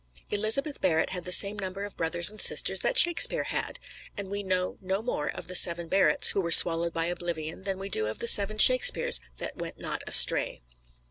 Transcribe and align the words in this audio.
Elizabeth 0.31 0.81
Barrett 0.81 1.11
had 1.11 1.25
the 1.25 1.31
same 1.31 1.59
number 1.59 1.83
of 1.83 1.95
brothers 1.95 2.31
and 2.31 2.41
sisters 2.41 2.79
that 2.79 2.97
Shakespeare 2.97 3.43
had; 3.43 3.77
and 4.17 4.31
we 4.31 4.41
know 4.41 4.79
no 4.81 5.03
more 5.03 5.27
of 5.29 5.45
the 5.45 5.53
seven 5.53 5.87
Barretts 5.87 6.29
who 6.29 6.41
were 6.41 6.51
swallowed 6.51 6.91
by 6.91 7.05
oblivion 7.05 7.65
than 7.65 7.77
we 7.77 7.87
do 7.87 8.07
of 8.07 8.17
the 8.17 8.27
seven 8.27 8.57
Shakespeares 8.57 9.19
that 9.37 9.57
went 9.57 9.77
not 9.77 10.01
astray. 10.07 10.63